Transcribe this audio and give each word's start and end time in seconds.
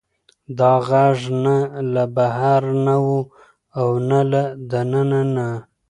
دا 0.57 0.71
غږ 0.89 1.19
نه 1.43 1.55
له 1.93 2.03
بهر 2.15 2.61
نه 2.85 2.95
و 3.05 3.09
او 3.79 3.89
نه 4.09 4.21
له 4.31 4.41
دننه 4.71 5.21
نه. 5.35 5.47